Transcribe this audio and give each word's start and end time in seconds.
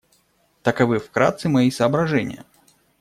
Таковы 0.67 0.97
вкратце 0.99 1.45
мои 1.57 1.69
соображения. 1.77 2.41